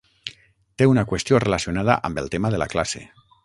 [0.81, 3.07] Té una qüestió relacionada amb el tema de la classe.